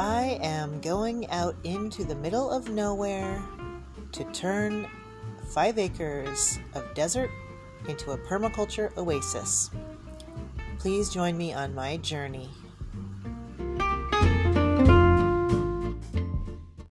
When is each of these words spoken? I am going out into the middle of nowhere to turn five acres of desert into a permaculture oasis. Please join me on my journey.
I 0.00 0.38
am 0.40 0.80
going 0.80 1.28
out 1.28 1.54
into 1.62 2.04
the 2.04 2.14
middle 2.14 2.50
of 2.50 2.70
nowhere 2.70 3.42
to 4.12 4.24
turn 4.32 4.88
five 5.52 5.78
acres 5.78 6.58
of 6.72 6.94
desert 6.94 7.30
into 7.86 8.12
a 8.12 8.16
permaculture 8.16 8.96
oasis. 8.96 9.70
Please 10.78 11.10
join 11.10 11.36
me 11.36 11.52
on 11.52 11.74
my 11.74 11.98
journey. 11.98 12.48